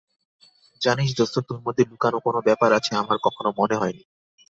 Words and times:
জানিস 0.81 1.09
দোস্ত, 1.17 1.35
তোর 1.39 1.59
মধ্যে 1.65 1.83
লুকানো 1.91 2.17
কোন 2.19 2.35
ব্যাপার 2.41 2.69
আছে 2.73 2.91
আমার 2.95 3.17
কখনো 3.23 3.49
মনে 3.57 3.75
হয়নি। 3.75 4.03